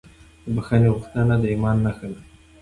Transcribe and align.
د 0.43 0.45
بښنې 0.55 0.89
غوښتنه 0.95 1.33
د 1.39 1.43
ایمان 1.53 1.77
نښه 1.85 2.07
ده. 2.13 2.21